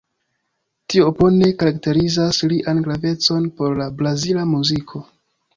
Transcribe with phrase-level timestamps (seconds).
[0.93, 5.05] Tio bone karakterizas lian gravecon por la brazila muziko.